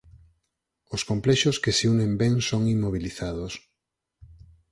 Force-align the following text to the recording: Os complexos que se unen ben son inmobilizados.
Os 0.95 1.01
complexos 1.09 1.57
que 1.63 1.71
se 1.77 1.85
unen 1.93 2.11
ben 2.21 2.33
son 2.49 2.61
inmobilizados. 2.75 3.53